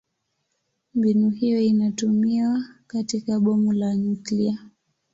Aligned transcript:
Mbinu 0.95 1.29
hiyo 1.29 1.61
inatumiwa 1.61 2.63
katika 2.87 3.39
bomu 3.39 3.71
la 3.71 3.95
nyuklia. 3.95 4.57